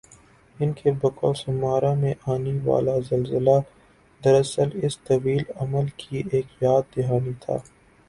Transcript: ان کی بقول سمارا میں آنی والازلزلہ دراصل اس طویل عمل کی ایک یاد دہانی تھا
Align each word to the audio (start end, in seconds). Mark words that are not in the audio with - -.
ان 0.59 0.71
کی 0.77 0.91
بقول 1.01 1.33
سمارا 1.35 1.93
میں 1.95 2.13
آنی 2.27 2.57
والازلزلہ 2.61 3.57
دراصل 4.21 4.69
اس 4.81 4.99
طویل 5.03 5.43
عمل 5.57 5.87
کی 5.97 6.23
ایک 6.31 6.61
یاد 6.61 6.95
دہانی 6.95 7.33
تھا 7.41 7.57